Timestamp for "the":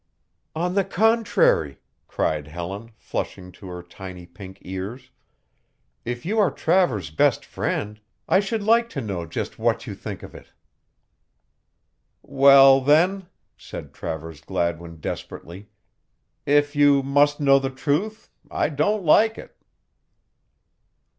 0.73-0.83, 17.59-17.69